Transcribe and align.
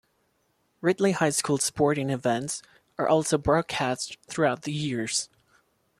Ridley 0.81 1.11
High 1.11 1.29
School 1.29 1.59
sporting 1.59 2.09
events 2.09 2.63
are 2.97 3.07
also 3.07 3.37
broadcast 3.37 4.17
throughout 4.27 4.63
the 4.63 4.71
years. 4.73 5.29